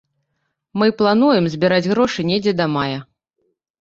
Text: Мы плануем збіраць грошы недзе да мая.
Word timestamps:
Мы 0.81 0.87
плануем 1.01 1.49
збіраць 1.55 1.85
грошы 1.91 2.19
недзе 2.31 2.55
да 2.63 2.71
мая. 2.77 2.99